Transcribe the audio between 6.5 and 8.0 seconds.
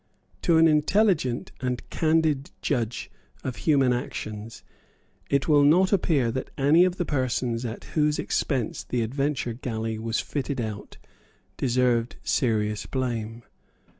any of the persons at